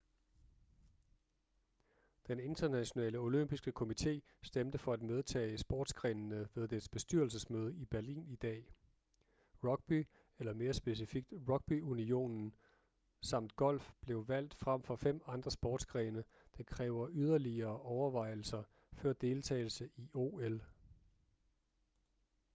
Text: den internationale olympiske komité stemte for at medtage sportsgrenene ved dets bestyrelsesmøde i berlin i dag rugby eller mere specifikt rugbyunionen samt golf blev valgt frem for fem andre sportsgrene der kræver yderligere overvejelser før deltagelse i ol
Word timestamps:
den 2.27 2.39
internationale 2.39 3.17
olympiske 3.17 3.71
komité 3.79 4.19
stemte 4.43 4.77
for 4.77 4.93
at 4.93 5.01
medtage 5.01 5.57
sportsgrenene 5.57 6.47
ved 6.55 6.67
dets 6.67 6.89
bestyrelsesmøde 6.89 7.75
i 7.75 7.85
berlin 7.85 8.27
i 8.27 8.35
dag 8.35 8.73
rugby 9.63 10.07
eller 10.39 10.53
mere 10.53 10.73
specifikt 10.73 11.33
rugbyunionen 11.49 12.55
samt 13.21 13.55
golf 13.55 13.91
blev 14.05 14.27
valgt 14.27 14.55
frem 14.55 14.83
for 14.83 14.95
fem 14.95 15.21
andre 15.25 15.51
sportsgrene 15.51 16.23
der 16.57 16.63
kræver 16.63 17.09
yderligere 17.11 17.79
overvejelser 17.79 18.63
før 18.93 19.13
deltagelse 19.13 19.89
i 19.95 20.09
ol 20.13 20.61